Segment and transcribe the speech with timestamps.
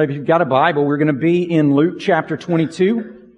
[0.00, 3.32] If you've got a Bible, we're going to be in Luke chapter 22.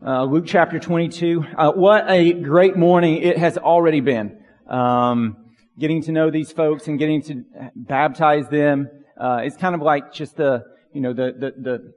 [0.00, 1.44] Uh, Luke chapter 22.
[1.58, 4.44] Uh, what a great morning it has already been.
[4.68, 5.36] Um,
[5.76, 8.90] getting to know these folks and getting to baptize them.
[9.20, 11.94] Uh, it's kind of like just the, you know, the, the, the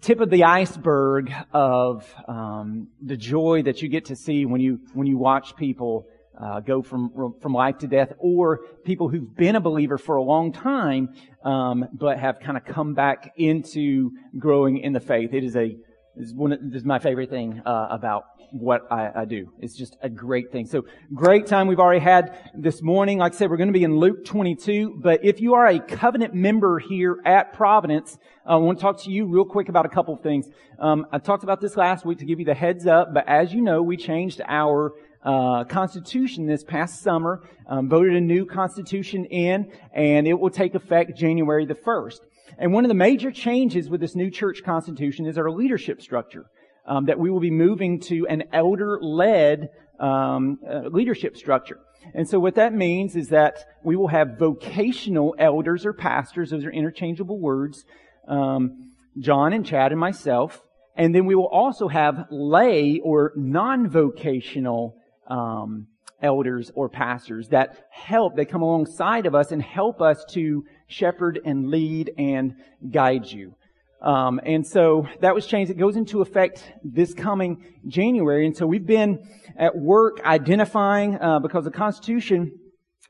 [0.00, 4.80] tip of the iceberg of um, the joy that you get to see when you
[4.92, 6.08] when you watch people
[6.40, 10.22] uh, go from from life to death, or people who've been a believer for a
[10.22, 11.14] long time,
[11.44, 15.32] um, but have kind of come back into growing in the faith.
[15.32, 15.76] It is a
[16.16, 19.52] is one of, this is my favorite thing uh, about what I, I, do.
[19.58, 20.66] It's just a great thing.
[20.66, 23.18] So great time we've already had this morning.
[23.18, 25.00] Like I said, we're going to be in Luke 22.
[25.02, 29.10] But if you are a covenant member here at Providence, I want to talk to
[29.10, 30.48] you real quick about a couple of things.
[30.78, 33.12] Um, I talked about this last week to give you the heads up.
[33.12, 34.94] But as you know, we changed our
[35.26, 40.74] uh, Constitution this past summer, um, voted a new Constitution in, and it will take
[40.74, 42.20] effect January the 1st.
[42.58, 46.46] And one of the major changes with this new church Constitution is our leadership structure.
[46.88, 51.80] Um, that we will be moving to an elder-led um, uh, leadership structure.
[52.14, 56.64] And so what that means is that we will have vocational elders or pastors, those
[56.64, 57.84] are interchangeable words,
[58.28, 60.62] um, John and Chad and myself,
[60.96, 64.96] and then we will also have lay or non-vocational
[65.28, 65.86] um,
[66.22, 71.38] elders or pastors that help, they come alongside of us and help us to shepherd
[71.44, 72.54] and lead and
[72.90, 73.54] guide you.
[74.02, 75.70] Um, and so that was changed.
[75.70, 78.46] It goes into effect this coming January.
[78.46, 79.26] And so we've been
[79.58, 82.52] at work identifying, uh, because the Constitution,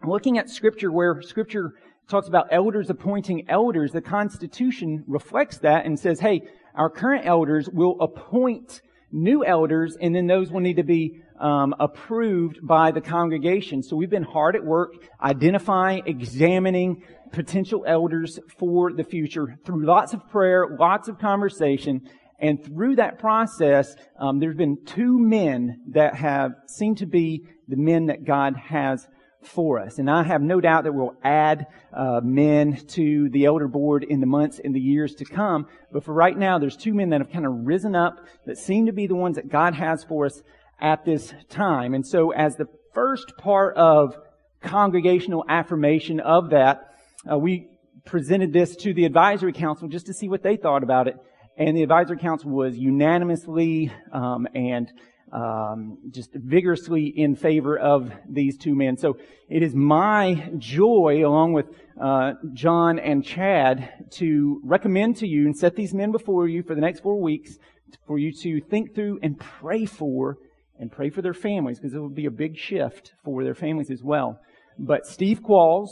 [0.05, 1.75] looking at Scripture where Scripture
[2.08, 6.42] talks about elders appointing elders, the Constitution reflects that and says, hey,
[6.75, 8.80] our current elders will appoint
[9.12, 13.82] new elders, and then those will need to be um, approved by the congregation.
[13.82, 20.12] So we've been hard at work identifying, examining potential elders for the future through lots
[20.14, 26.14] of prayer, lots of conversation, and through that process, um, there's been two men that
[26.16, 29.08] have seemed to be the men that God has
[29.46, 29.98] for us.
[29.98, 34.20] And I have no doubt that we'll add uh, men to the elder board in
[34.20, 35.67] the months and the years to come.
[35.92, 38.86] But for right now, there's two men that have kind of risen up that seem
[38.86, 40.42] to be the ones that God has for us
[40.80, 41.95] at this time.
[41.95, 44.17] And so as the first part of
[44.62, 46.92] congregational affirmation of that,
[47.30, 47.68] uh, we
[48.05, 51.17] presented this to the advisory council just to see what they thought about it.
[51.58, 54.92] And the advisory council was unanimously um, and
[55.33, 58.97] um, just vigorously in favor of these two men.
[58.97, 59.17] So
[59.48, 61.67] it is my joy, along with
[62.01, 66.75] uh, John and Chad, to recommend to you and set these men before you for
[66.75, 67.59] the next four weeks
[68.07, 70.39] for you to think through and pray for
[70.79, 73.91] and pray for their families because it will be a big shift for their families
[73.91, 74.39] as well.
[74.79, 75.89] But Steve Qualls,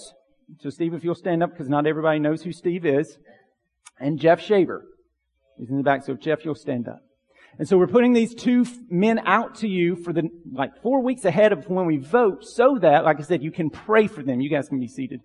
[0.61, 3.17] so Steve, if you'll stand up because not everybody knows who Steve is,
[3.99, 4.85] and Jeff Shaver,
[5.57, 6.05] who's in the back.
[6.05, 7.01] So Jeff, you'll stand up.
[7.59, 11.25] And so we're putting these two men out to you for the, like four weeks
[11.25, 14.41] ahead of when we vote so that, like I said, you can pray for them.
[14.41, 15.21] You guys can be seated.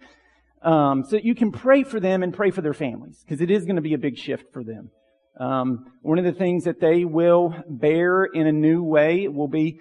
[0.62, 3.66] Um, so you can pray for them and pray for their families because it is
[3.66, 4.92] going to be a big shift for them.
[5.40, 9.80] Um, one of the things that they will bear in a new way will be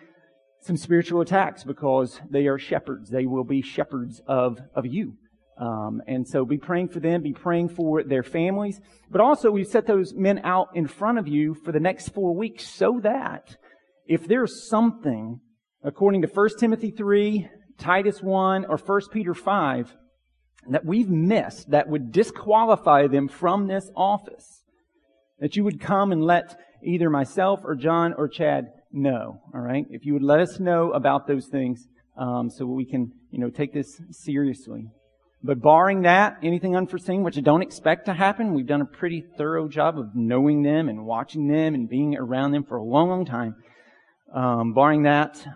[0.61, 3.11] some spiritual attacks because they are shepherds.
[3.11, 5.15] They will be shepherds of, of you.
[5.59, 8.81] Um, and so be praying for them, be praying for their families.
[9.11, 12.35] But also we've set those men out in front of you for the next four
[12.35, 13.57] weeks so that
[14.07, 15.41] if there's something,
[15.83, 19.97] according to 1 Timothy 3, Titus 1, or 1 Peter 5,
[20.71, 24.63] that we've missed that would disqualify them from this office,
[25.41, 29.41] that you would come and let either myself or John or Chad know.
[29.55, 31.87] All right, if you would let us know about those things,
[32.17, 34.91] um, so we can, you know, take this seriously.
[35.43, 39.25] But barring that, anything unforeseen, which I don't expect to happen, we've done a pretty
[39.37, 43.09] thorough job of knowing them and watching them and being around them for a long,
[43.09, 43.55] long time.
[44.35, 45.47] Um, barring that,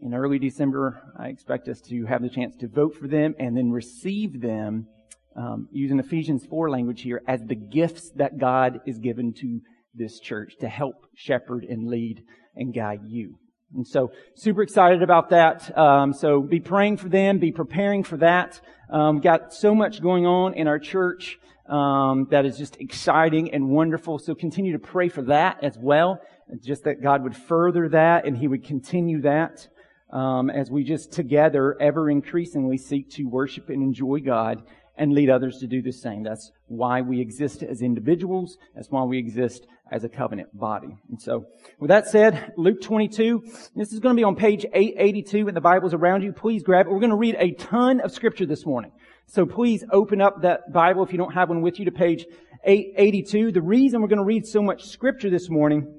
[0.00, 3.56] in early December, I expect us to have the chance to vote for them and
[3.56, 4.86] then receive them,
[5.34, 9.60] um, using Ephesians 4 language here, as the gifts that God is given to
[9.94, 12.22] this church to help shepherd and lead
[12.54, 13.36] and guide you.
[13.74, 15.76] And so, super excited about that.
[15.76, 18.60] Um, so, be praying for them, be preparing for that.
[18.90, 21.38] Um, got so much going on in our church
[21.68, 24.18] um, that is just exciting and wonderful.
[24.18, 26.20] So, continue to pray for that as well.
[26.62, 29.66] Just that God would further that and He would continue that
[30.10, 34.62] um, as we just together ever increasingly seek to worship and enjoy God
[34.96, 36.22] and lead others to do the same.
[36.22, 38.58] That's why we exist as individuals.
[38.74, 40.96] That's why we exist as a covenant body.
[41.10, 41.46] And so,
[41.78, 43.42] with that said, Luke 22,
[43.76, 46.32] this is going to be on page 882 in the Bibles around you.
[46.32, 46.90] Please grab it.
[46.90, 48.92] We're going to read a ton of scripture this morning.
[49.26, 52.26] So please open up that Bible if you don't have one with you to page
[52.64, 53.52] 882.
[53.52, 55.92] The reason we're going to read so much scripture this morning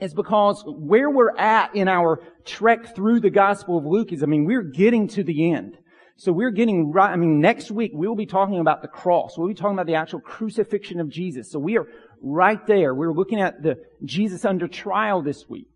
[0.00, 4.26] is because where we're at in our trek through the Gospel of Luke is, I
[4.26, 5.78] mean, we're getting to the end.
[6.16, 9.36] So we're getting right, I mean, next week we'll be talking about the cross.
[9.36, 11.50] We'll be talking about the actual crucifixion of Jesus.
[11.50, 11.88] So we are
[12.22, 12.94] right there.
[12.94, 15.66] We're looking at the Jesus under trial this week.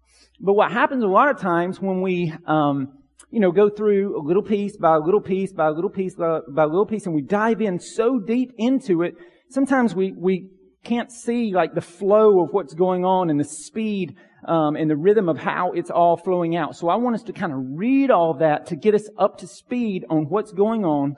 [0.40, 2.92] But what happens a lot of times when we, um,
[3.32, 6.14] you know, go through a little piece by a little piece by a little piece
[6.14, 9.14] by a little piece and we dive in so deep into it,
[9.50, 10.50] sometimes we, we
[10.84, 14.14] can't see like the flow of what's going on and the speed
[14.46, 16.76] um, and the rhythm of how it's all flowing out.
[16.76, 19.46] So I want us to kind of read all that to get us up to
[19.46, 21.16] speed on what's going on.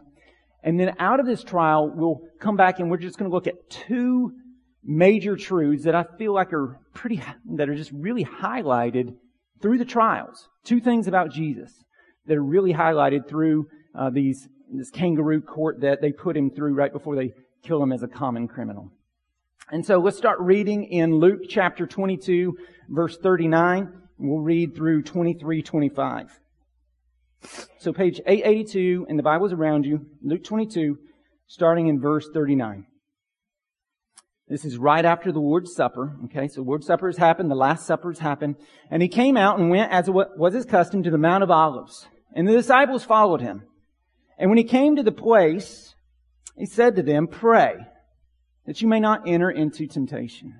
[0.62, 3.46] And then out of this trial, we'll come back and we're just going to look
[3.46, 4.32] at two
[4.82, 7.22] major truths that I feel like are pretty,
[7.56, 9.14] that are just really highlighted
[9.62, 10.48] through the trials.
[10.64, 11.72] Two things about Jesus
[12.26, 16.74] that are really highlighted through uh, these this kangaroo court that they put him through
[16.74, 17.32] right before they
[17.64, 18.92] kill him as a common criminal.
[19.68, 22.56] And so let's start reading in Luke chapter 22,
[22.88, 23.92] verse 39.
[24.18, 26.40] We'll read through 23, 25.
[27.78, 30.98] So page 882 in the Bible's around you, Luke 22,
[31.46, 32.86] starting in verse 39.
[34.48, 36.16] This is right after the Lord's Supper.
[36.24, 38.56] Okay, so Lord's Supper has happened, the Last Supper has happened.
[38.90, 42.08] And he came out and went, as was his custom, to the Mount of Olives.
[42.34, 43.62] And the disciples followed him.
[44.36, 45.94] And when he came to the place,
[46.56, 47.76] he said to them, Pray,
[48.70, 50.54] that you may not enter into temptation.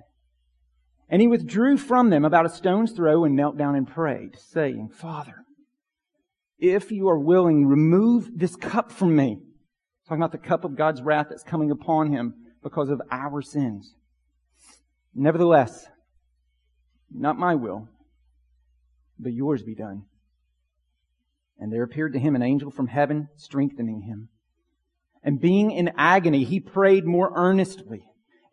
[1.07, 4.89] And he withdrew from them about a stone's throw and knelt down and prayed, saying,
[4.89, 5.45] Father,
[6.59, 9.37] if you are willing, remove this cup from me.
[10.09, 13.95] Talking about the cup of God's wrath that's coming upon him because of our sins.
[15.15, 15.87] Nevertheless,
[17.09, 17.87] not my will,
[19.17, 20.03] but yours be done.
[21.57, 24.27] And there appeared to him an angel from heaven, strengthening him.
[25.23, 28.03] And being in agony, he prayed more earnestly,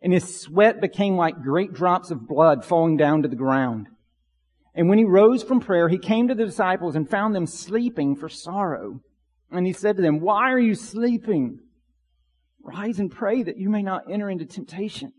[0.01, 3.87] and his sweat became like great drops of blood falling down to the ground.
[4.75, 8.15] And when he rose from prayer, he came to the disciples and found them sleeping
[8.15, 9.01] for sorrow.
[9.51, 11.59] And he said to them, Why are you sleeping?
[12.61, 15.11] Rise and pray that you may not enter into temptation.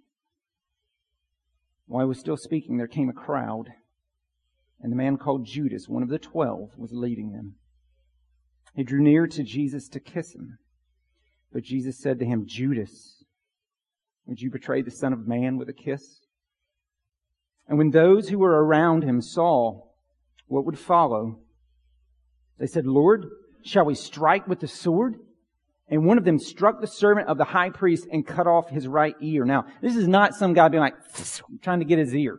[1.87, 3.71] While he was still speaking, there came a crowd,
[4.81, 7.57] and the man called Judas, one of the twelve, was leading them.
[8.77, 10.59] He drew near to Jesus to kiss him.
[11.53, 13.25] But Jesus said to him, Judas,
[14.27, 16.21] would you betray the Son of Man with a kiss?
[17.69, 19.83] And when those who were around him saw
[20.47, 21.39] what would follow,
[22.59, 23.27] they said, Lord,
[23.63, 25.17] shall we strike with the sword?
[25.89, 28.87] And one of them struck the servant of the high priest and cut off his
[28.87, 29.45] right ear.
[29.45, 30.95] Now, this is not some guy being like,
[31.63, 32.39] trying to get his ear.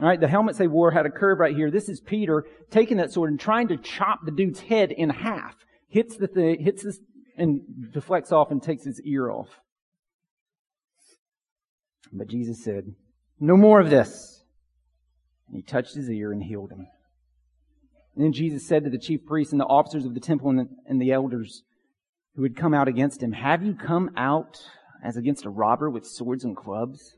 [0.00, 1.70] Alright, the helmets they wore had a curve right here.
[1.70, 5.54] This is Peter taking that sword and trying to chop the dude's head in half.
[5.88, 6.82] Hits the thing, hits
[7.36, 9.48] and deflects off and takes his ear off.
[12.12, 12.94] But Jesus said,
[13.42, 14.44] no more of this.
[15.48, 16.86] And he touched his ear and healed him.
[18.14, 20.58] And then Jesus said to the chief priests and the officers of the temple and
[20.60, 21.62] the, and the elders,
[22.36, 24.58] who had come out against him, Have you come out
[25.04, 27.16] as against a robber with swords and clubs?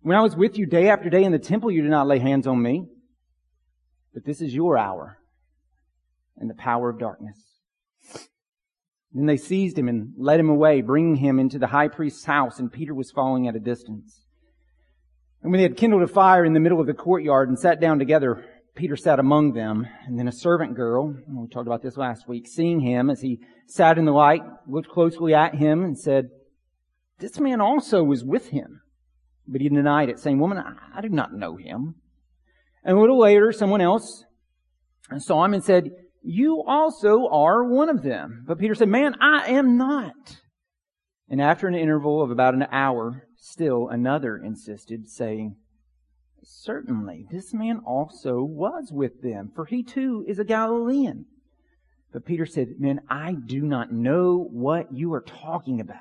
[0.00, 2.18] When I was with you day after day in the temple, you did not lay
[2.18, 2.88] hands on me.
[4.12, 5.18] But this is your hour
[6.38, 7.38] and the power of darkness.
[9.16, 12.58] Then they seized him and led him away, bringing him into the high priest's house,
[12.58, 14.26] and Peter was following at a distance.
[15.42, 17.80] And when they had kindled a fire in the middle of the courtyard and sat
[17.80, 18.44] down together,
[18.74, 22.46] Peter sat among them, and then a servant girl, we talked about this last week,
[22.46, 26.28] seeing him as he sat in the light, looked closely at him and said,
[27.18, 28.82] This man also was with him.
[29.48, 31.94] But he denied it, saying, Woman, I, I do not know him.
[32.84, 34.26] And a little later, someone else
[35.16, 35.90] saw him and said,
[36.28, 38.42] You also are one of them.
[38.48, 40.40] But Peter said, Man, I am not.
[41.28, 45.54] And after an interval of about an hour, still another insisted, saying,
[46.42, 51.26] Certainly, this man also was with them, for he too is a Galilean.
[52.12, 56.00] But Peter said, Men, I do not know what you are talking about.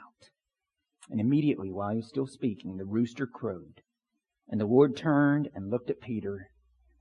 [1.08, 3.82] And immediately, while he was still speaking, the rooster crowed.
[4.50, 6.50] And the Lord turned and looked at Peter.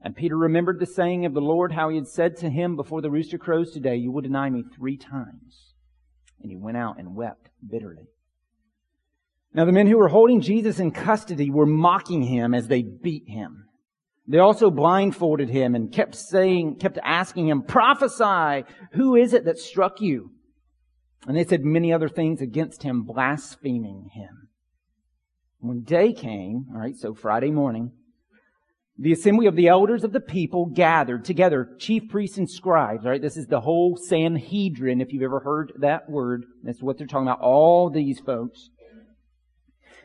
[0.04, 3.00] And Peter remembered the saying of the Lord, how he had said to him before
[3.00, 5.72] the rooster crows today, You will deny me three times.
[6.42, 8.10] And he went out and wept bitterly.
[9.54, 13.28] Now the men who were holding Jesus in custody were mocking him as they beat
[13.28, 13.64] him.
[14.28, 19.58] They also blindfolded him and kept saying, kept asking him, prophesy, who is it that
[19.58, 20.32] struck you?
[21.26, 24.48] And they said many other things against him, blaspheming him.
[25.60, 27.92] When day came, alright, so Friday morning,
[28.96, 33.20] the assembly of the elders of the people gathered together, chief priests and scribes, right?
[33.20, 36.44] This is the whole Sanhedrin, if you've ever heard that word.
[36.62, 37.40] That's what they're talking about.
[37.40, 38.70] All these folks.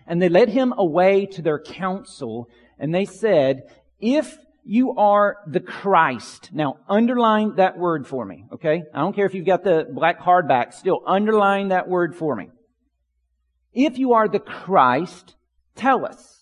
[0.07, 3.61] And they led him away to their council, and they said,
[3.99, 6.49] if you are the Christ.
[6.51, 8.83] Now, underline that word for me, okay?
[8.93, 12.49] I don't care if you've got the black hardback, still underline that word for me.
[13.73, 15.35] If you are the Christ,
[15.75, 16.38] tell us.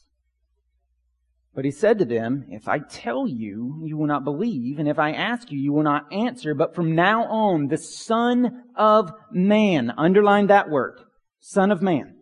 [1.58, 5.00] But he said to them, If I tell you, you will not believe, and if
[5.00, 6.54] I ask you, you will not answer.
[6.54, 11.00] But from now on, the Son of Man, underline that word,
[11.40, 12.16] Son of Man.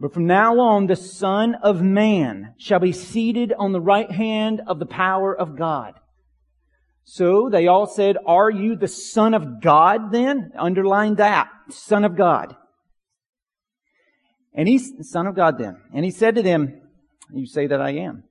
[0.00, 4.62] But from now on, the Son of Man shall be seated on the right hand
[4.66, 5.94] of the power of God.
[7.04, 10.50] So they all said, Are you the Son of God then?
[10.58, 12.56] Underline that, Son of God.
[14.52, 15.76] And he's Son of God then.
[15.94, 16.81] And he said to them,
[17.34, 18.24] you say that I am.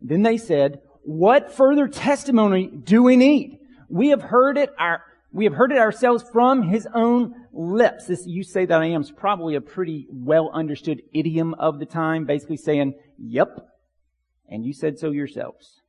[0.00, 3.58] Then they said, what further testimony do we need?
[3.88, 8.06] We have heard it our, we have heard it ourselves from his own lips.
[8.06, 11.86] This, you say that I am is probably a pretty well understood idiom of the
[11.86, 13.56] time, basically saying, yep,
[14.48, 15.80] and you said so yourselves.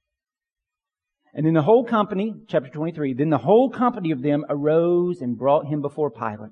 [1.34, 5.38] And then the whole company, chapter 23, then the whole company of them arose and
[5.38, 6.52] brought him before Pilate.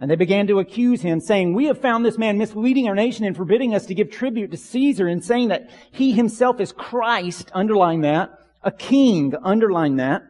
[0.00, 3.24] And they began to accuse him, saying, We have found this man misleading our nation
[3.24, 7.50] and forbidding us to give tribute to Caesar and saying that he himself is Christ,
[7.54, 8.30] underline that,
[8.62, 10.22] a king, underline that.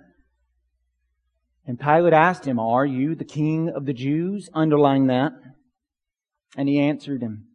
[1.64, 4.50] And Pilate asked him, Are you the king of the Jews?
[4.52, 5.32] Underline that.
[6.56, 7.46] And he answered him,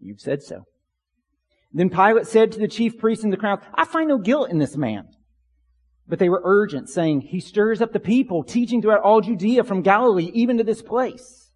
[0.00, 0.62] You've said so.
[1.72, 4.58] Then Pilate said to the chief priests and the crowd, I find no guilt in
[4.58, 5.08] this man.
[6.10, 9.82] But they were urgent, saying, He stirs up the people, teaching throughout all Judea from
[9.82, 11.52] Galilee, even to this place.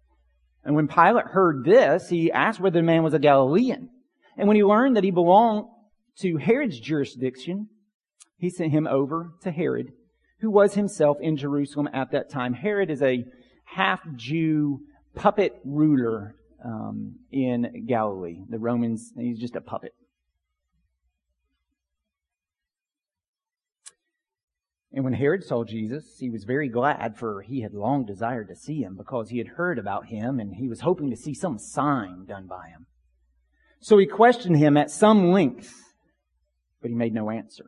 [0.63, 3.89] And when Pilate heard this, he asked whether the man was a Galilean.
[4.37, 5.65] And when he learned that he belonged
[6.19, 7.67] to Herod's jurisdiction,
[8.37, 9.91] he sent him over to Herod,
[10.39, 12.53] who was himself in Jerusalem at that time.
[12.53, 13.25] Herod is a
[13.65, 14.79] half Jew
[15.15, 18.39] puppet ruler um, in Galilee.
[18.49, 19.93] The Romans, he's just a puppet.
[24.95, 28.55] And when Herod saw Jesus, he was very glad, for he had long desired to
[28.55, 31.59] see him because he had heard about him and he was hoping to see some
[31.59, 32.87] sign done by him.
[33.81, 35.73] So he questioned him at some length,
[36.81, 37.65] but he made no answer.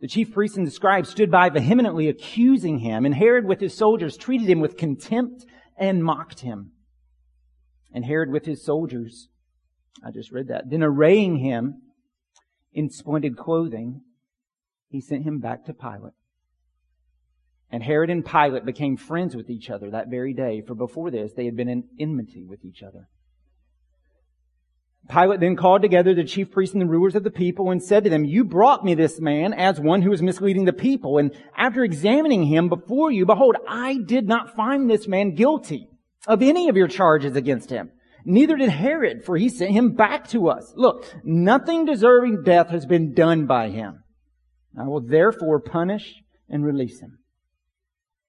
[0.00, 3.76] The chief priests and the scribes stood by vehemently accusing him, and Herod with his
[3.76, 5.44] soldiers treated him with contempt
[5.76, 6.72] and mocked him.
[7.92, 9.28] And Herod with his soldiers,
[10.02, 11.82] I just read that, then arraying him
[12.72, 14.00] in splendid clothing,
[14.88, 16.14] he sent him back to Pilate.
[17.70, 21.32] And Herod and Pilate became friends with each other that very day, for before this
[21.36, 23.08] they had been in enmity with each other.
[25.08, 28.04] Pilate then called together the chief priests and the rulers of the people and said
[28.04, 31.16] to them, You brought me this man as one who is misleading the people.
[31.16, 35.88] And after examining him before you, behold, I did not find this man guilty
[36.26, 37.90] of any of your charges against him.
[38.24, 40.74] Neither did Herod, for he sent him back to us.
[40.76, 44.02] Look, nothing deserving death has been done by him.
[44.78, 47.18] I will therefore punish and release him.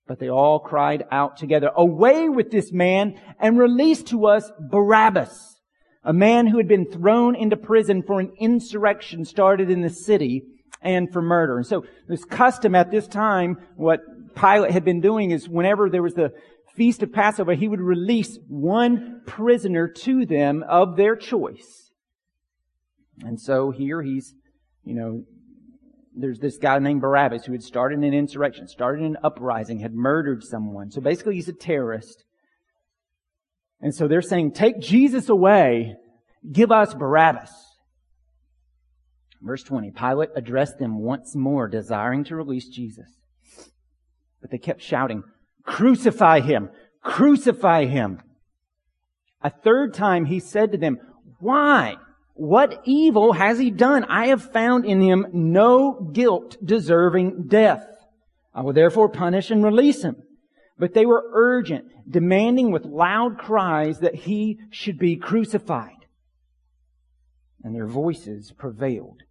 [0.07, 5.61] But they all cried out together, away with this man and release to us Barabbas,
[6.03, 10.43] a man who had been thrown into prison for an insurrection started in the city
[10.81, 11.57] and for murder.
[11.57, 13.99] And so this custom at this time, what
[14.35, 16.31] Pilate had been doing is whenever there was the
[16.75, 21.91] feast of Passover, he would release one prisoner to them of their choice.
[23.21, 24.33] And so here he's,
[24.85, 25.25] you know,
[26.21, 30.43] there's this guy named Barabbas who had started an insurrection, started an uprising, had murdered
[30.43, 30.91] someone.
[30.91, 32.23] So basically he's a terrorist.
[33.81, 35.95] And so they're saying, take Jesus away,
[36.51, 37.51] give us Barabbas.
[39.41, 43.07] Verse 20, Pilate addressed them once more, desiring to release Jesus.
[44.41, 45.23] But they kept shouting,
[45.63, 46.69] crucify him,
[47.01, 48.21] crucify him.
[49.41, 50.97] A third time he said to them,
[51.39, 51.95] why?
[52.39, 54.05] What evil has he done?
[54.05, 57.85] I have found in him no guilt deserving death.
[58.53, 60.15] I will therefore punish and release him.
[60.77, 66.05] But they were urgent, demanding with loud cries that he should be crucified.
[67.61, 69.23] And their voices prevailed.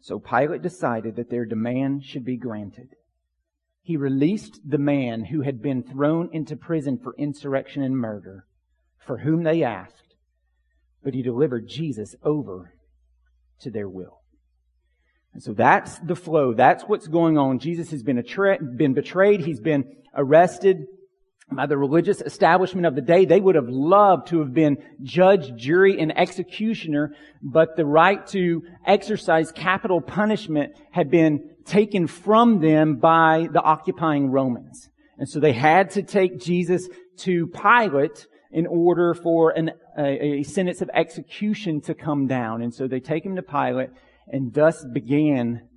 [0.00, 2.90] So Pilate decided that their demand should be granted.
[3.82, 8.46] He released the man who had been thrown into prison for insurrection and murder,
[9.04, 10.05] for whom they asked
[11.06, 12.74] but he delivered Jesus over
[13.60, 14.22] to their will.
[15.34, 16.52] And so that's the flow.
[16.52, 17.60] That's what's going on.
[17.60, 19.40] Jesus has been, attra- been betrayed.
[19.40, 19.84] He's been
[20.16, 20.78] arrested.
[21.52, 23.24] by the religious establishment of the day.
[23.24, 28.62] They would have loved to have been judge, jury, and executioner, but the right to
[28.84, 34.88] exercise capital punishment had been taken from them by the occupying Romans.
[35.18, 40.42] And so they had to take Jesus to Pilate in order for an, a, a
[40.42, 42.62] sentence of execution to come down.
[42.62, 43.90] And so they take him to Pilate,
[44.28, 45.68] and thus began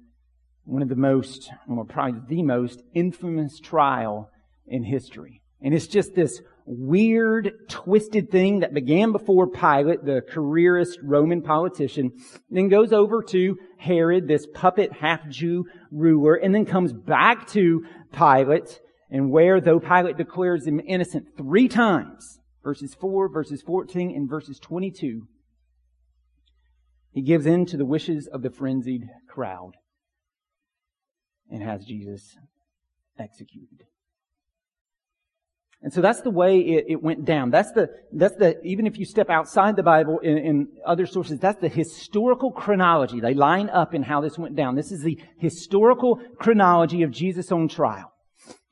[0.65, 4.29] one of the most, or probably the most infamous trial
[4.67, 5.41] in history.
[5.61, 12.11] And it's just this weird, twisted thing that began before Pilate, the careerist Roman politician,
[12.51, 17.83] then goes over to Herod, this puppet half-Jew ruler, and then comes back to
[18.13, 24.29] Pilate, and where, though Pilate declares him innocent three times, verses 4, verses 14, and
[24.29, 25.27] verses 22,
[27.11, 29.73] he gives in to the wishes of the frenzied crowd
[31.49, 32.37] and has Jesus
[33.17, 33.85] executed.
[35.81, 37.51] And so that's the way it, it, went down.
[37.51, 41.39] That's the, that's the, even if you step outside the Bible in, in, other sources,
[41.39, 43.21] that's the historical chronology.
[43.21, 44.75] They line up in how this went down.
[44.75, 48.11] This is the historical chronology of Jesus on trial.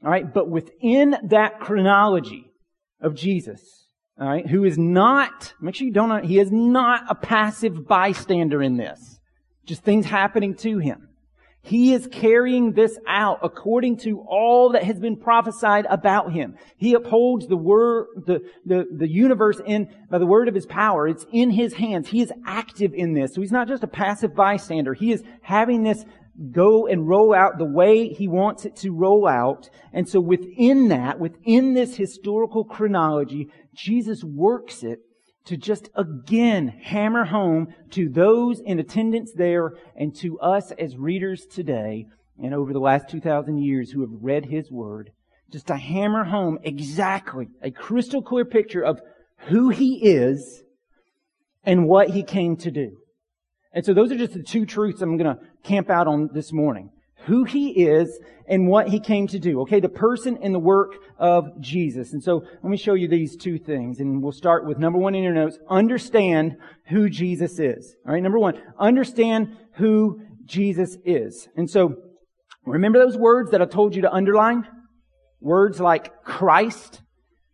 [0.03, 2.47] Alright, but within that chronology
[3.01, 3.88] of Jesus,
[4.20, 8.77] alright, who is not, make sure you don't, he is not a passive bystander in
[8.77, 9.20] this.
[9.66, 11.10] Just things happening to him.
[11.62, 16.56] He is carrying this out according to all that has been prophesied about him.
[16.77, 21.10] He upholds the word, the, the, the universe in, by the word of his power.
[21.10, 22.08] It's in his hands.
[22.08, 23.34] He is active in this.
[23.34, 24.94] So he's not just a passive bystander.
[24.94, 26.06] He is having this
[26.51, 29.70] go and roll out the way he wants it to roll out.
[29.91, 35.00] And so within that, within this historical chronology, Jesus works it
[35.46, 41.46] to just again hammer home to those in attendance there and to us as readers
[41.46, 42.06] today
[42.38, 45.10] and over the last 2,000 years who have read His Word,
[45.51, 49.00] just to hammer home exactly a crystal clear picture of
[49.50, 50.62] who He is
[51.63, 52.98] and what He came to do.
[53.74, 56.52] And so those are just the two truths I'm going to camp out on this
[56.52, 56.92] morning
[57.28, 59.62] who he is and what he came to do.
[59.62, 62.14] Okay, the person and the work of Jesus.
[62.14, 64.00] And so let me show you these two things.
[64.00, 65.60] And we'll start with number one in your notes.
[65.70, 66.56] Understand
[66.86, 67.96] who Jesus is.
[68.06, 71.50] All right, number one, understand who Jesus is.
[71.58, 71.98] And so
[72.66, 74.66] remember those words that I told you to underline?
[75.42, 77.01] Words like Christ,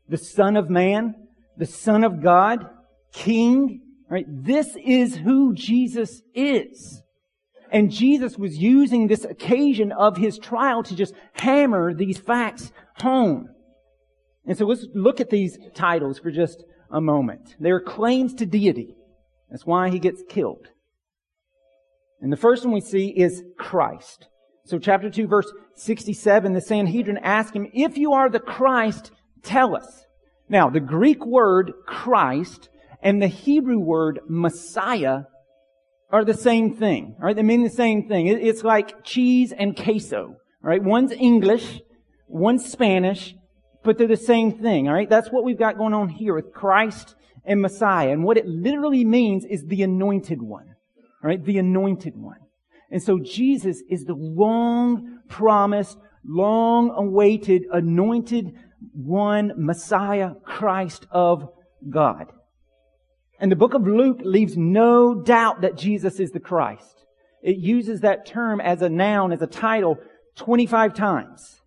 [0.08, 1.16] the Son of Man,
[1.58, 2.70] the Son of God,
[3.12, 3.82] King.
[4.14, 7.02] Right, this is who Jesus is.
[7.72, 13.50] And Jesus was using this occasion of his trial to just hammer these facts home.
[14.46, 17.56] And so let's look at these titles for just a moment.
[17.60, 18.94] They are claims to deity.
[19.50, 20.68] That's why he gets killed.
[22.22, 24.28] And the first one we see is Christ.
[24.68, 29.10] So chapter 2 verse 67, the Sanhedrin asked him, if you are the Christ,
[29.42, 30.06] tell us.
[30.50, 32.70] Now, the Greek word Christ
[33.04, 35.24] and the Hebrew word Messiah
[36.10, 37.16] are the same thing.
[37.20, 38.28] Right, they mean the same thing.
[38.28, 40.38] It's like cheese and queso.
[40.62, 41.82] Right, one's English,
[42.28, 43.36] one's Spanish,
[43.84, 44.88] but they're the same thing.
[44.88, 48.12] All right, that's what we've got going on here with Christ and Messiah.
[48.12, 50.74] And what it literally means is the anointed one.
[51.22, 52.40] All right, the anointed one.
[52.90, 58.54] And so Jesus is the long promised, long awaited, anointed
[58.94, 61.50] one, Messiah, Christ of
[61.90, 62.28] God.
[63.44, 67.04] And the book of Luke leaves no doubt that Jesus is the Christ.
[67.42, 69.98] It uses that term as a noun, as a title,
[70.38, 71.60] 25 times.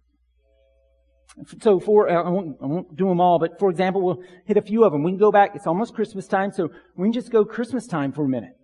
[1.61, 4.57] So for, uh, I won't, I won't do them all, but for example, we'll hit
[4.57, 5.03] a few of them.
[5.03, 8.11] We can go back, it's almost Christmas time, so we can just go Christmas time
[8.11, 8.55] for a minute.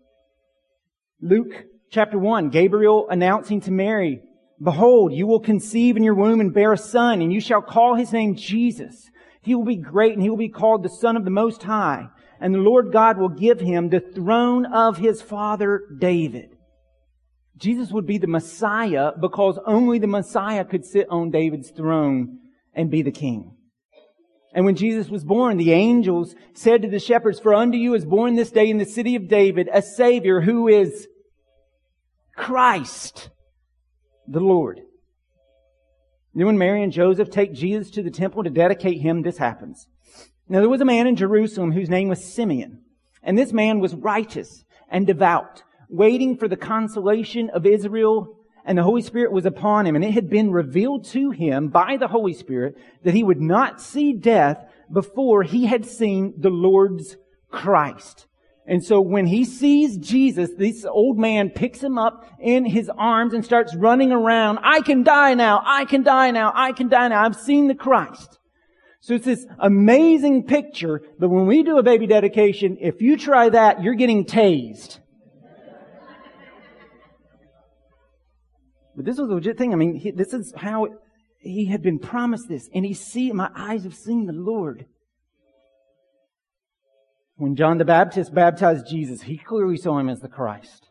[1.20, 4.22] Luke chapter 1, Gabriel announcing to Mary,
[4.58, 7.94] Behold, you will conceive in your womb and bear a son, and you shall call
[7.94, 9.10] his name Jesus.
[9.42, 12.08] He will be great, and he will be called the Son of the Most High
[12.42, 16.56] and the Lord God will give him the throne of his father David.
[17.56, 22.40] Jesus would be the Messiah because only the Messiah could sit on David's throne
[22.74, 23.56] and be the king.
[24.52, 28.04] And when Jesus was born, the angels said to the shepherds, For unto you is
[28.04, 31.06] born this day in the city of David a Savior who is
[32.36, 33.30] Christ,
[34.26, 34.80] the Lord.
[36.34, 39.86] Then when Mary and Joseph take Jesus to the temple to dedicate him, this happens.
[40.52, 42.82] Now there was a man in Jerusalem whose name was Simeon,
[43.22, 48.36] and this man was righteous and devout, waiting for the consolation of Israel,
[48.66, 51.96] and the Holy Spirit was upon him, and it had been revealed to him by
[51.96, 54.62] the Holy Spirit that he would not see death
[54.92, 57.16] before he had seen the Lord's
[57.50, 58.26] Christ.
[58.66, 63.32] And so when he sees Jesus, this old man picks him up in his arms
[63.32, 64.58] and starts running around.
[64.62, 65.62] I can die now.
[65.64, 66.52] I can die now.
[66.54, 67.24] I can die now.
[67.24, 68.38] I've seen the Christ.
[69.02, 73.48] So it's this amazing picture, but when we do a baby dedication, if you try
[73.48, 75.00] that, you're getting tased.
[78.94, 79.72] But this was a legit thing.
[79.72, 80.86] I mean, he, this is how
[81.40, 84.86] he had been promised this, and he see my eyes have seen the Lord.
[87.34, 90.88] When John the Baptist baptized Jesus, he clearly saw him as the Christ.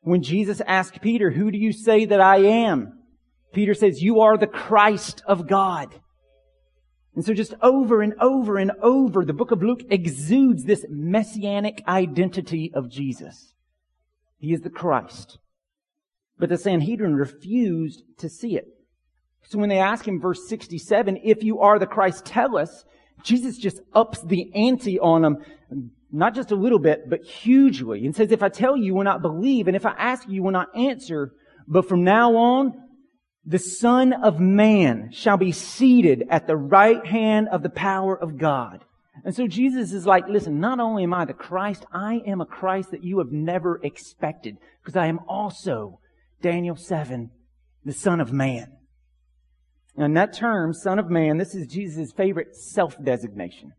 [0.00, 2.98] When Jesus asked Peter, "Who do you say that I am?"
[3.52, 6.00] Peter says, "You are the Christ of God."
[7.14, 11.82] And so just over and over and over, the book of Luke exudes this messianic
[11.86, 13.54] identity of Jesus.
[14.38, 15.38] He is the Christ.
[16.38, 18.66] But the Sanhedrin refused to see it.
[19.44, 22.84] So when they ask him, verse 67, if you are the Christ, tell us,
[23.22, 25.44] Jesus just ups the ante on them,
[26.10, 29.04] not just a little bit, but hugely, and says, if I tell you, you will
[29.04, 31.32] not believe, and if I ask you, you will not answer.
[31.68, 32.72] But from now on,
[33.44, 38.38] the Son of Man shall be seated at the right hand of the power of
[38.38, 38.84] God.
[39.24, 42.46] And so Jesus is like, listen, not only am I the Christ, I am a
[42.46, 45.98] Christ that you have never expected, because I am also
[46.40, 47.30] Daniel 7,
[47.84, 48.72] the Son of Man.
[49.96, 53.72] And that term, Son of Man, this is Jesus' favorite self-designation.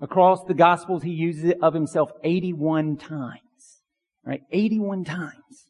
[0.00, 3.40] Across the Gospels, he uses it of himself 81 times.
[4.24, 4.42] Right?
[4.50, 5.65] 81 times.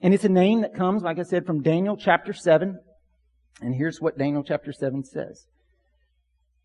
[0.00, 2.78] And it's a name that comes, like I said, from Daniel chapter 7.
[3.60, 5.46] And here's what Daniel chapter 7 says.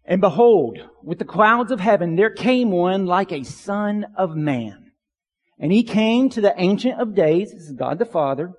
[0.05, 4.91] And behold, with the clouds of heaven, there came one like a son of man.
[5.57, 8.51] And he came to the Ancient of Days, this is God the Father,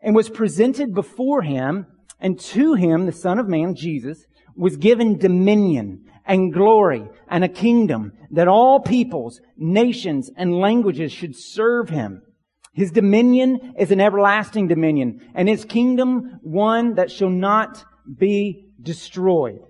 [0.00, 1.86] and was presented before him,
[2.18, 4.24] and to him, the Son of Man, Jesus,
[4.56, 11.36] was given dominion and glory and a kingdom that all peoples, nations, and languages should
[11.36, 12.22] serve him.
[12.72, 17.84] His dominion is an everlasting dominion, and his kingdom one that shall not
[18.18, 19.60] be destroyed.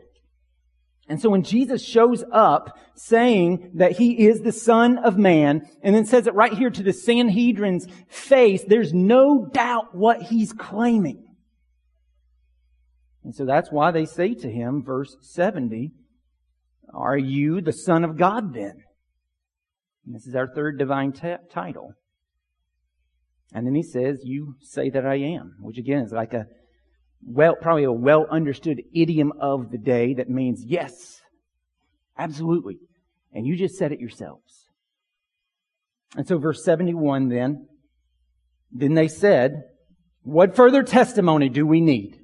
[1.09, 5.95] And so when Jesus shows up saying that he is the son of man and
[5.95, 11.25] then says it right here to the Sanhedrin's face, there's no doubt what he's claiming.
[13.25, 15.91] And so that's why they say to him, verse 70,
[16.95, 18.83] are you the son of God then?
[20.07, 21.95] And this is our third divine t- title.
[23.55, 26.47] And then he says, you say that I am, which again is like a
[27.25, 31.21] well, probably a well understood idiom of the day that means yes,
[32.19, 32.79] absolutely.
[33.33, 34.67] And you just said it yourselves.
[36.17, 37.69] And so verse 71 then,
[38.73, 39.63] then they said,
[40.23, 42.22] what further testimony do we need?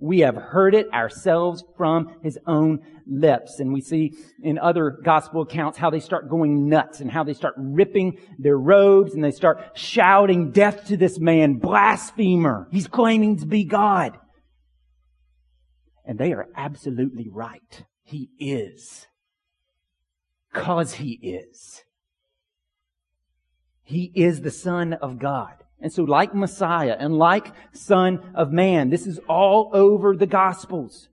[0.00, 3.58] We have heard it ourselves from his own lips.
[3.58, 7.34] And we see in other gospel accounts how they start going nuts and how they
[7.34, 12.68] start ripping their robes and they start shouting death to this man, blasphemer.
[12.70, 14.16] He's claiming to be God.
[16.04, 17.84] And they are absolutely right.
[18.04, 19.06] He is.
[20.54, 21.82] Cause he is.
[23.82, 25.54] He is the Son of God.
[25.80, 31.08] And so like Messiah and like Son of Man, this is all over the Gospels.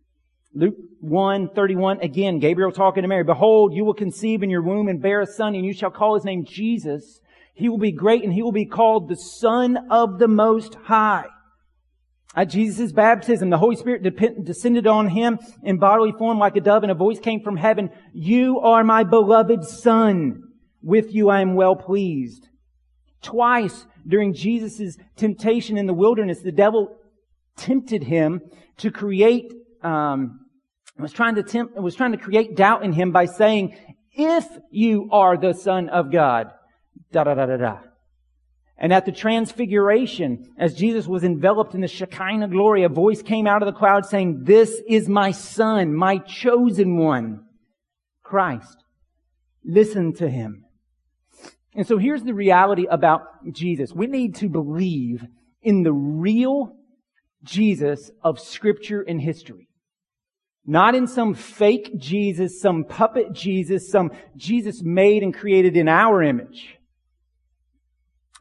[0.53, 4.87] Luke 1, 31, again, Gabriel talking to Mary, Behold, you will conceive in your womb
[4.87, 7.19] and bear a son, and you shall call his name Jesus.
[7.53, 11.25] He will be great, and he will be called the Son of the Most High.
[12.35, 14.03] At Jesus' baptism, the Holy Spirit
[14.45, 17.89] descended on him in bodily form like a dove, and a voice came from heaven,
[18.13, 20.41] You are my beloved Son.
[20.81, 22.47] With you I am well pleased.
[23.21, 26.97] Twice during Jesus' temptation in the wilderness, the devil
[27.57, 28.41] tempted him
[28.77, 30.41] to create, um,
[30.97, 33.75] was trying to tempt, was trying to create doubt in him by saying,
[34.13, 36.51] if you are the son of God,
[37.11, 37.79] da da da da da.
[38.77, 43.47] And at the transfiguration, as Jesus was enveloped in the Shekinah glory, a voice came
[43.47, 47.45] out of the cloud saying, This is my son, my chosen one,
[48.21, 48.83] Christ.
[49.63, 50.64] Listen to him.
[51.75, 53.91] And so here's the reality about Jesus.
[53.93, 55.25] We need to believe
[55.61, 56.75] in the real
[57.43, 59.67] Jesus of scripture and history.
[60.65, 66.23] Not in some fake Jesus, some puppet Jesus, some Jesus made and created in our
[66.23, 66.77] image.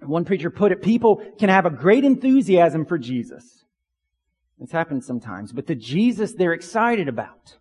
[0.00, 3.64] One preacher put it, people can have a great enthusiasm for Jesus.
[4.58, 7.56] This happens sometimes, but the Jesus they're excited about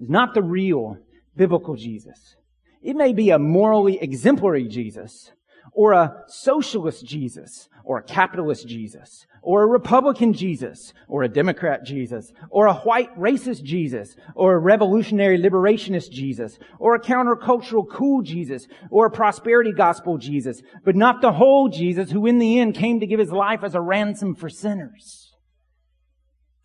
[0.00, 0.96] is not the real
[1.36, 2.36] biblical Jesus.
[2.82, 5.30] It may be a morally exemplary Jesus,
[5.72, 11.84] or a socialist Jesus, or a capitalist Jesus, or a Republican Jesus, or a Democrat
[11.84, 18.22] Jesus, or a white racist Jesus, or a revolutionary liberationist Jesus, or a countercultural cool
[18.22, 22.74] Jesus, or a prosperity gospel Jesus, but not the whole Jesus who in the end
[22.74, 25.31] came to give his life as a ransom for sinners.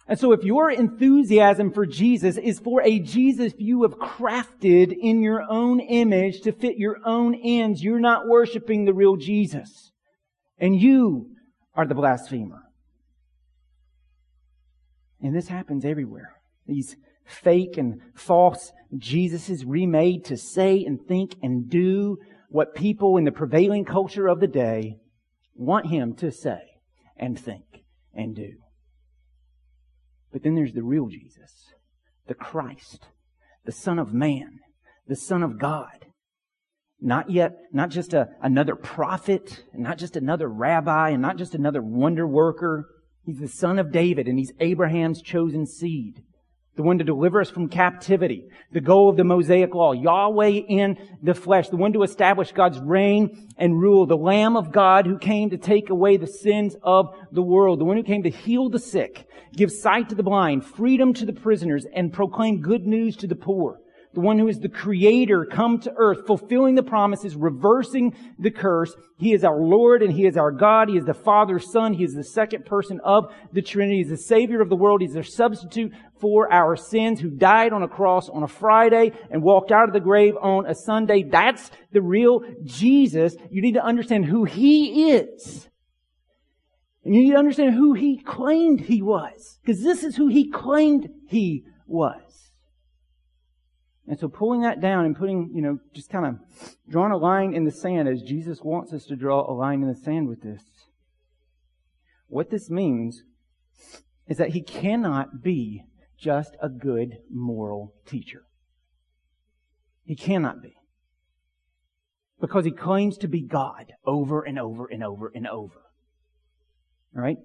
[0.07, 5.21] And so if your enthusiasm for Jesus is for a Jesus you have crafted in
[5.21, 9.91] your own image to fit your own ends, you're not worshiping the real Jesus.
[10.57, 11.31] And you
[11.75, 12.63] are the blasphemer.
[15.21, 16.35] And this happens everywhere.
[16.65, 22.17] These fake and false Jesuses remade to say and think and do
[22.49, 24.97] what people in the prevailing culture of the day
[25.53, 26.61] want him to say
[27.17, 28.53] and think and do.
[30.31, 31.73] But then there's the real Jesus,
[32.27, 33.07] the Christ,
[33.65, 34.59] the Son of Man,
[35.07, 36.05] the Son of God.
[36.99, 41.53] Not yet, not just a, another prophet, and not just another rabbi, and not just
[41.53, 42.89] another wonder worker.
[43.23, 46.23] He's the son of David, and he's Abraham's chosen seed
[46.77, 50.95] the one to deliver us from captivity, the goal of the Mosaic law, Yahweh in
[51.23, 55.17] the flesh, the one to establish God's reign and rule, the Lamb of God who
[55.17, 58.69] came to take away the sins of the world, the one who came to heal
[58.69, 63.17] the sick, give sight to the blind, freedom to the prisoners, and proclaim good news
[63.17, 63.79] to the poor
[64.17, 68.91] the one who is the creator come to earth, fulfilling the promises, reversing the curse.
[69.19, 70.89] He is our Lord and He is our God.
[70.89, 71.93] He is the Father, Son.
[71.93, 73.97] He is the second person of the Trinity.
[73.97, 75.01] He is the Savior of the world.
[75.01, 79.43] He's a substitute for our sins who died on a cross on a Friday and
[79.43, 81.21] walked out of the grave on a Sunday.
[81.21, 83.35] That's the real Jesus.
[83.51, 85.69] You need to understand who He is.
[87.05, 89.59] And you need to understand who He claimed He was.
[89.61, 92.46] Because this is who He claimed He was.
[94.07, 96.39] And so pulling that down and putting, you know, just kind of
[96.87, 99.89] drawing a line in the sand as Jesus wants us to draw a line in
[99.89, 100.63] the sand with this.
[102.27, 103.23] What this means
[104.27, 105.83] is that he cannot be
[106.17, 108.43] just a good moral teacher.
[110.03, 110.73] He cannot be.
[112.39, 115.81] Because he claims to be God over and over and over and over.
[117.15, 117.37] Alright?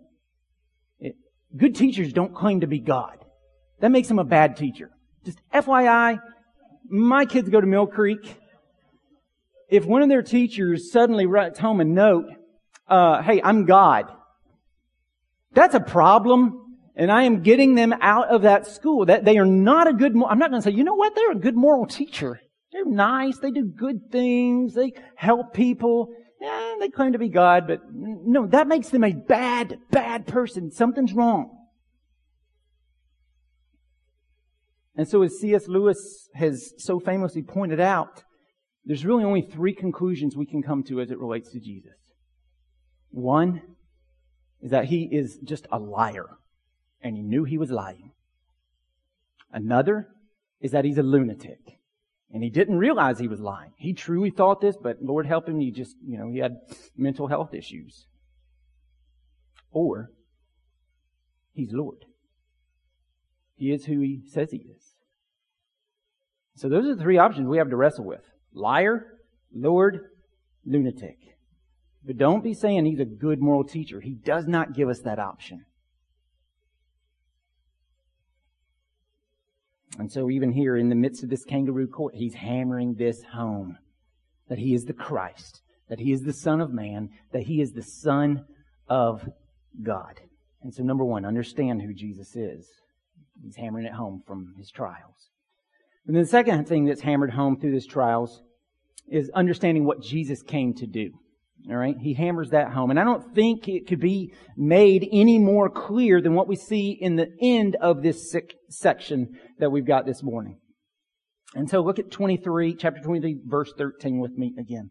[1.57, 3.19] Good teachers don't claim to be God.
[3.81, 4.91] That makes him a bad teacher.
[5.25, 6.19] Just FYI,
[6.89, 8.37] my kids go to Mill Creek.
[9.69, 12.27] If one of their teachers suddenly writes home a note,
[12.89, 14.07] uh, hey, I'm God,
[15.53, 16.59] that's a problem.
[16.95, 19.07] And I am getting them out of that school.
[19.07, 21.15] That they are not a good, I'm not going to say, you know what?
[21.15, 22.39] They're a good moral teacher.
[22.71, 23.39] They're nice.
[23.39, 24.75] They do good things.
[24.75, 26.13] They help people.
[26.39, 30.71] Yeah, they claim to be God, but no, that makes them a bad, bad person.
[30.73, 31.57] Something's wrong.
[34.95, 35.69] And so as C.S.
[35.69, 38.25] Lewis has so famously pointed out,
[38.85, 41.93] there's really only three conclusions we can come to as it relates to Jesus.
[43.11, 43.63] One
[44.61, 46.29] is that he is just a liar,
[47.01, 48.13] and he knew he was lying.
[49.53, 50.09] Another
[50.61, 51.79] is that he's a lunatic,
[52.33, 53.73] and he didn't realize he was lying.
[53.77, 56.57] He truly thought this, but Lord help him, he just, you know, he had
[56.97, 58.07] mental health issues.
[59.71, 60.11] Or
[61.55, 62.05] he's Lord.
[63.63, 64.97] He is who he says he is.
[66.57, 68.25] So those are the three options we have to wrestle with.
[68.53, 69.07] Liar,
[69.55, 70.01] Lord,
[70.67, 71.19] lunatic.
[72.05, 74.01] But don't be saying he's a good moral teacher.
[74.01, 75.65] He does not give us that option.
[79.97, 83.79] And so even here in the midst of this kangaroo court, he's hammering this home.
[84.49, 85.63] That he is the Christ.
[85.89, 87.11] That he is the Son of Man.
[87.31, 88.45] That he is the Son
[88.89, 89.23] of
[89.81, 90.19] God.
[90.65, 92.67] And so number one, understand who Jesus is.
[93.41, 95.31] He's hammering it home from his trials.
[96.07, 98.43] And then the second thing that's hammered home through his trials
[99.09, 101.11] is understanding what Jesus came to do.
[101.71, 101.95] All right.
[102.01, 102.91] He hammers that home.
[102.91, 106.99] And I don't think it could be made any more clear than what we see
[107.01, 108.35] in the end of this
[108.69, 110.59] section that we've got this morning.
[111.55, 114.91] And so look at 23, chapter 23, verse 13 with me again.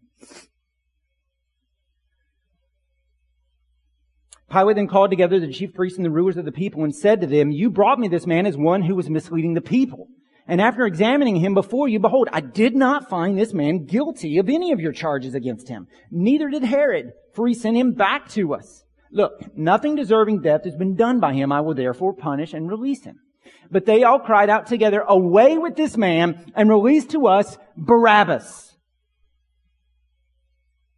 [4.51, 7.21] Pilate then called together the chief priests and the rulers of the people and said
[7.21, 10.07] to them, You brought me this man as one who was misleading the people.
[10.47, 14.49] And after examining him before you, behold, I did not find this man guilty of
[14.49, 15.87] any of your charges against him.
[16.09, 18.83] Neither did Herod, for he sent him back to us.
[19.11, 21.51] Look, nothing deserving death has been done by him.
[21.51, 23.19] I will therefore punish and release him.
[23.69, 28.75] But they all cried out together, away with this man and release to us Barabbas.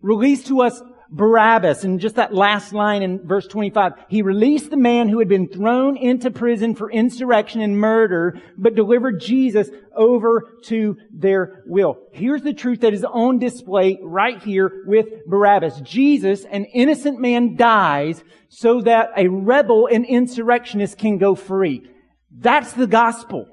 [0.02, 0.82] Release to us
[1.14, 1.84] Barabbas.
[1.84, 5.48] And just that last line in verse 25, he released the man who had been
[5.48, 11.98] thrown into prison for insurrection and murder, but delivered Jesus over to their will.
[12.12, 15.82] Here's the truth that is on display right here with Barabbas.
[15.82, 21.88] Jesus, an innocent man, dies so that a rebel and insurrectionist can go free.
[22.32, 23.48] That's the gospel.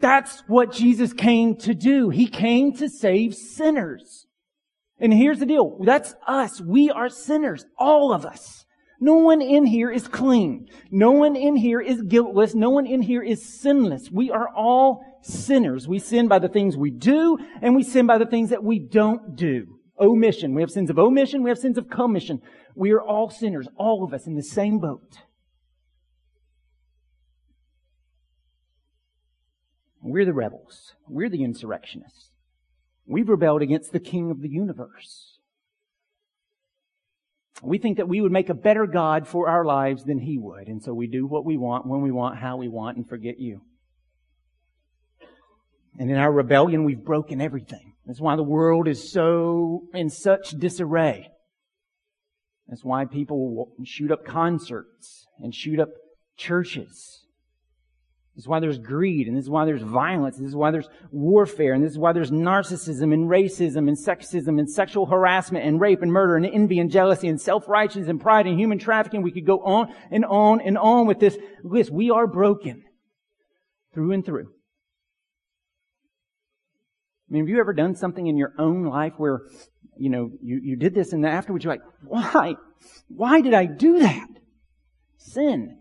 [0.00, 2.08] That's what Jesus came to do.
[2.08, 4.27] He came to save sinners.
[5.00, 5.78] And here's the deal.
[5.84, 6.60] That's us.
[6.60, 7.64] We are sinners.
[7.78, 8.64] All of us.
[9.00, 10.66] No one in here is clean.
[10.90, 12.54] No one in here is guiltless.
[12.54, 14.10] No one in here is sinless.
[14.10, 15.86] We are all sinners.
[15.86, 18.80] We sin by the things we do, and we sin by the things that we
[18.80, 19.78] don't do.
[20.00, 20.54] Omission.
[20.54, 21.44] We have sins of omission.
[21.44, 22.40] We have sins of commission.
[22.74, 25.18] We are all sinners, all of us in the same boat.
[30.00, 30.94] We're the rebels.
[31.08, 32.27] We're the insurrectionists.
[33.08, 35.38] We've rebelled against the King of the universe.
[37.62, 40.68] We think that we would make a better God for our lives than He would.
[40.68, 43.40] And so we do what we want, when we want, how we want, and forget
[43.40, 43.62] you.
[45.98, 47.94] And in our rebellion, we've broken everything.
[48.06, 51.30] That's why the world is so in such disarray.
[52.68, 55.88] That's why people shoot up concerts and shoot up
[56.36, 57.17] churches.
[58.38, 60.70] This is why there's greed, and this is why there's violence, and this is why
[60.70, 65.66] there's warfare, and this is why there's narcissism and racism and sexism and sexual harassment
[65.66, 69.22] and rape and murder and envy and jealousy and self-righteousness and pride and human trafficking.
[69.22, 71.90] We could go on and on and on with this list.
[71.90, 72.84] We are broken
[73.92, 74.52] through and through.
[77.28, 79.40] I mean, have you ever done something in your own life where,
[79.96, 82.54] you know, you, you did this and afterwards you're like, why?
[83.08, 84.28] Why did I do that?
[85.16, 85.80] Sin.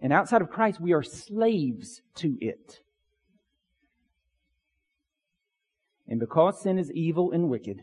[0.00, 2.80] And outside of Christ, we are slaves to it.
[6.06, 7.82] And because sin is evil and wicked,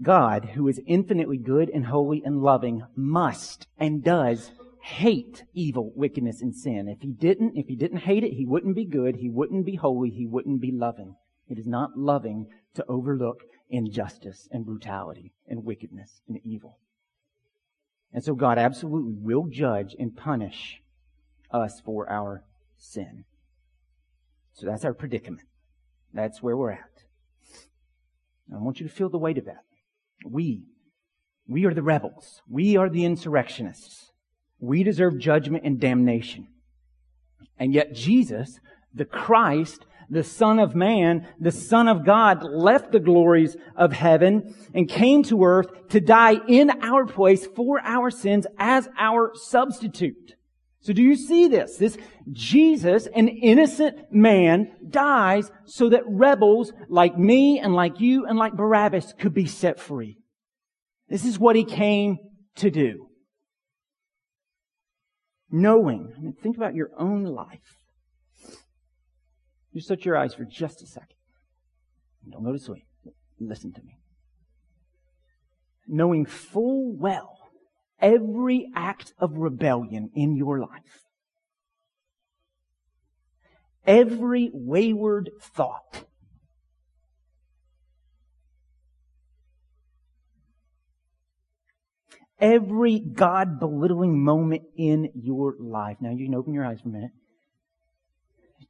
[0.00, 4.50] God, who is infinitely good and holy and loving, must and does
[4.82, 6.88] hate evil, wickedness, and sin.
[6.88, 9.76] If he didn't, if he didn't hate it, he wouldn't be good, he wouldn't be
[9.76, 11.14] holy, he wouldn't be loving.
[11.48, 16.78] It is not loving to overlook injustice and brutality and wickedness and evil.
[18.12, 20.82] And so God absolutely will judge and punish
[21.50, 22.44] us for our
[22.76, 23.24] sin.
[24.52, 25.48] So that's our predicament.
[26.12, 26.90] That's where we're at.
[28.52, 29.64] I want you to feel the weight of that.
[30.28, 30.64] We,
[31.48, 32.42] we are the rebels.
[32.48, 34.12] We are the insurrectionists.
[34.60, 36.48] We deserve judgment and damnation.
[37.58, 38.60] And yet Jesus,
[38.94, 44.54] the Christ, the Son of Man, the Son of God, left the glories of heaven
[44.74, 50.34] and came to earth to die in our place for our sins as our substitute.
[50.80, 51.76] So do you see this?
[51.76, 51.96] This
[52.32, 58.54] Jesus, an innocent man, dies so that rebels like me and like you and like
[58.54, 60.18] Barabbas could be set free.
[61.08, 62.18] This is what he came
[62.56, 63.08] to do.
[65.50, 67.81] Knowing, I mean, think about your own life.
[69.74, 71.16] Just shut your eyes for just a second.
[72.30, 72.86] Don't go to sleep.
[73.40, 73.98] Listen to me.
[75.88, 77.38] Knowing full well
[78.00, 81.04] every act of rebellion in your life,
[83.86, 86.04] every wayward thought,
[92.38, 95.96] every God belittling moment in your life.
[96.00, 97.12] Now you can open your eyes for a minute.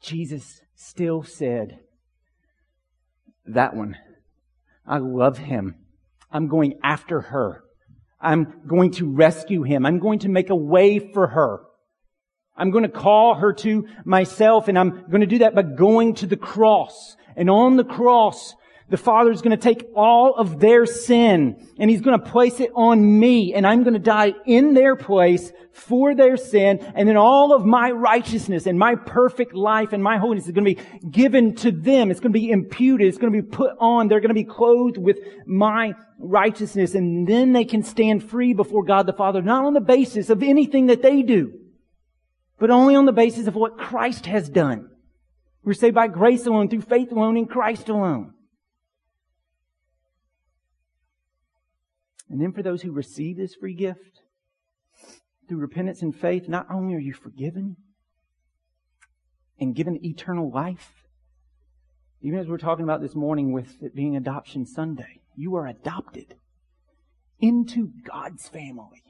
[0.03, 1.79] Jesus still said,
[3.47, 3.97] That one,
[4.87, 5.77] I love him.
[6.31, 7.63] I'm going after her.
[8.21, 9.85] I'm going to rescue him.
[9.85, 11.61] I'm going to make a way for her.
[12.57, 16.15] I'm going to call her to myself and I'm going to do that by going
[16.17, 17.17] to the cross.
[17.37, 18.55] And on the cross,
[18.93, 22.61] the Father is going to take all of their sin and He's going to place
[22.61, 27.09] it on me and I'm going to die in their place for their sin and
[27.09, 30.75] then all of my righteousness and my perfect life and my holiness is going to
[30.75, 32.11] be given to them.
[32.11, 33.07] It's going to be imputed.
[33.09, 34.09] It's going to be put on.
[34.09, 38.85] They're going to be clothed with my righteousness and then they can stand free before
[38.85, 41.59] God the Father, not on the basis of anything that they do,
[42.59, 44.91] but only on the basis of what Christ has done.
[45.65, 48.35] We're saved by grace alone, through faith alone, in Christ alone.
[52.33, 54.23] And then for those who receive this free gift,
[55.47, 57.77] through repentance and faith, not only are you forgiven
[59.61, 61.05] and given eternal life,
[62.23, 66.37] even as we're talking about this morning with it being Adoption Sunday, you are adopted
[67.39, 69.05] into God's family.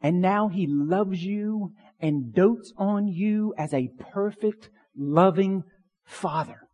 [0.00, 5.64] And now He loves you and dotes on you as a perfect, loving
[6.04, 6.66] Father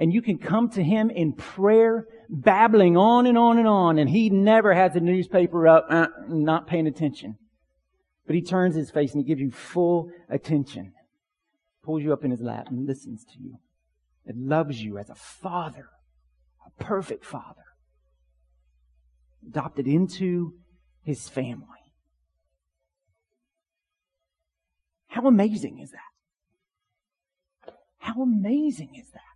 [0.00, 4.08] and you can come to him in prayer, babbling on and on and on, and
[4.08, 7.36] he never has the newspaper up, uh, not paying attention.
[8.26, 10.92] But he turns his face and he gives you full attention,
[11.82, 13.58] pulls you up in his lap and listens to you,
[14.24, 15.88] and loves you as a father,
[16.64, 17.64] a perfect father,
[19.48, 20.54] adopted into
[21.02, 21.66] his family.
[25.08, 25.98] How amazing is that?
[27.98, 29.29] How amazing is that?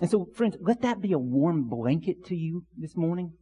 [0.00, 3.34] And so, friends, let that be a warm blanket to you this morning.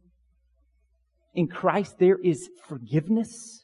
[1.33, 3.63] In Christ, there is forgiveness.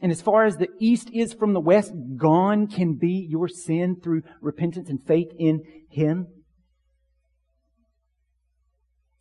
[0.00, 3.96] And as far as the east is from the west, gone can be your sin
[4.02, 6.26] through repentance and faith in Him.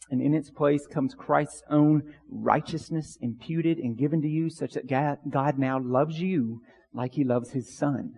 [0.10, 4.88] And in its place comes Christ's own righteousness imputed and given to you such that
[4.88, 6.62] God now loves you
[6.93, 8.16] like He loves His Son.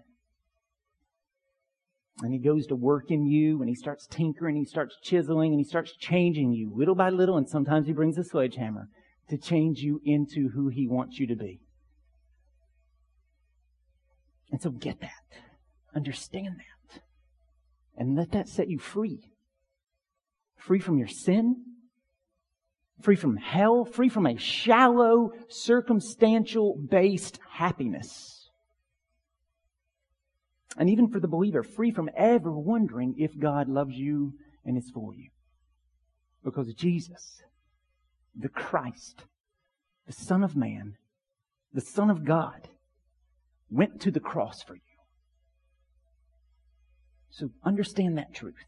[2.22, 5.60] And He goes to work in you and He starts tinkering, He starts chiseling, and
[5.60, 7.38] He starts changing you little by little.
[7.38, 8.88] And sometimes He brings a sledgehammer
[9.30, 11.62] to change you into who He wants you to be.
[14.52, 15.10] And so get that.
[15.96, 17.02] Understand that.
[17.98, 19.32] And let that set you free.
[20.58, 21.64] Free from your sin.
[23.02, 23.86] Free from hell.
[23.86, 28.41] Free from a shallow, circumstantial based happiness.
[30.78, 34.34] And even for the believer, free from ever wondering if God loves you
[34.66, 35.30] and is for you.
[36.44, 37.42] Because Jesus,
[38.36, 39.26] the Christ,
[40.08, 40.96] the Son of Man,
[41.74, 42.70] the Son of God,
[43.70, 44.82] went to the cross for you.
[47.30, 48.66] So understand that truth.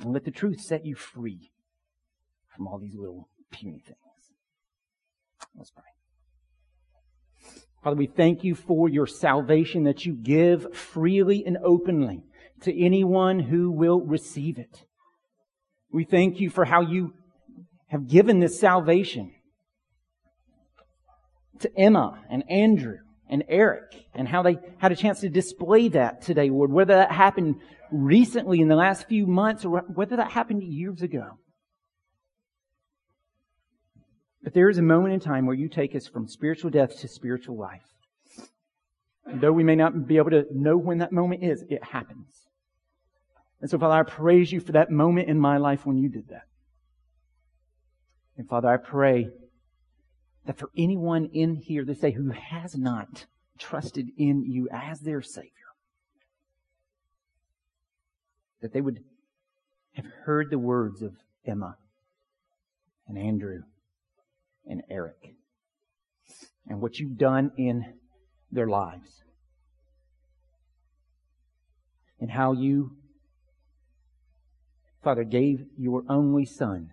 [0.00, 1.50] And let the truth set you free
[2.54, 3.98] from all these little puny things.
[5.56, 5.95] Let's pray.
[7.86, 12.24] Father, we thank you for your salvation that you give freely and openly
[12.62, 14.84] to anyone who will receive it.
[15.92, 17.12] We thank you for how you
[17.86, 19.30] have given this salvation
[21.60, 22.96] to Emma and Andrew
[23.30, 27.12] and Eric and how they had a chance to display that today, Lord, whether that
[27.12, 27.60] happened
[27.92, 31.38] recently in the last few months or whether that happened years ago.
[34.46, 37.08] But there is a moment in time where you take us from spiritual death to
[37.08, 37.82] spiritual life.
[39.24, 42.46] And though we may not be able to know when that moment is, it happens.
[43.60, 46.28] And so, Father, I praise you for that moment in my life when you did
[46.28, 46.44] that.
[48.38, 49.30] And Father, I pray
[50.44, 53.26] that for anyone in here this day who has not
[53.58, 55.50] trusted in you as their Savior,
[58.62, 59.00] that they would
[59.94, 61.76] have heard the words of Emma
[63.08, 63.62] and Andrew
[64.66, 65.34] and Eric
[66.66, 67.84] and what you've done in
[68.50, 69.22] their lives
[72.20, 72.96] and how you,
[75.02, 76.90] Father, gave your only Son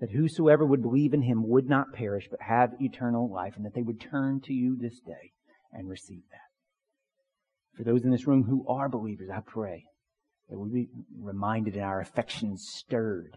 [0.00, 3.74] that whosoever would believe in him would not perish but have eternal life, and that
[3.74, 5.32] they would turn to you this day
[5.72, 6.38] and receive that.
[7.76, 9.84] For those in this room who are believers, I pray
[10.48, 10.88] that we be
[11.18, 13.36] reminded and our affections stirred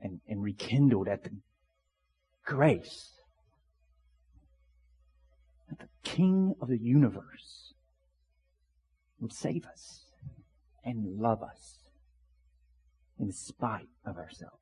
[0.00, 1.30] and, and rekindled at the
[2.44, 3.12] grace
[5.68, 7.74] that the King of the universe
[9.20, 10.04] would save us
[10.84, 11.78] and love us
[13.18, 14.54] in spite of ourselves.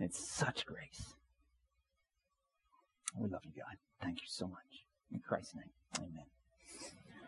[0.00, 1.14] It's such grace.
[3.16, 3.76] We love you, God.
[4.02, 4.58] Thank you so much.
[5.12, 6.24] In Christ's name, amen.